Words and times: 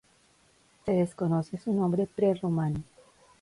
Se 0.83 0.93
desconoce 0.93 1.59
su 1.59 1.71
nombre 1.73 2.07
pre-romano. 2.07 2.81